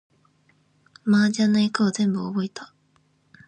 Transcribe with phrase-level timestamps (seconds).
[1.05, 2.73] 麻雀の役を全部覚えた